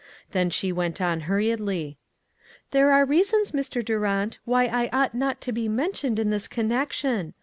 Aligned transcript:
Then 0.31 0.49
she 0.49 0.71
went 0.71 0.99
on 0.99 1.19
hur 1.29 1.37
riedly: 1.37 1.97
"There 2.71 2.91
are 2.91 3.05
reasons, 3.05 3.51
Mr. 3.51 3.85
Durant, 3.85 4.39
why 4.45 4.65
I 4.65 4.89
ought 4.91 5.13
not 5.13 5.39
to 5.41 5.51
be 5.51 5.69
mentioned 5.69 6.17
in 6.17 6.31
this 6.31 6.47
connec 6.47 6.91
tion. 6.91 7.35